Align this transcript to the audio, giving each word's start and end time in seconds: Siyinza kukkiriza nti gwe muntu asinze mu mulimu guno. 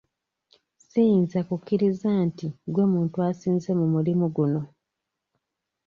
Siyinza 0.87 1.39
kukkiriza 1.47 2.09
nti 2.27 2.47
gwe 2.73 2.83
muntu 2.93 3.17
asinze 3.29 3.69
mu 3.79 3.85
mulimu 3.93 4.25
guno. 4.35 4.61